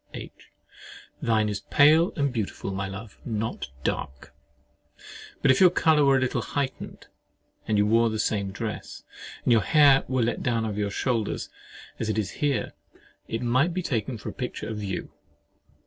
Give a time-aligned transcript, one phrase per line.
[0.15, 0.31] H.
[1.21, 4.33] Thine is pale and beautiful, my love, not dark!
[5.43, 7.05] But if your colour were a little heightened,
[7.67, 9.03] and you wore the same dress,
[9.43, 11.49] and your hair were let down over your shoulders,
[11.99, 12.73] as it is here,
[13.27, 15.11] it might be taken for a picture of you.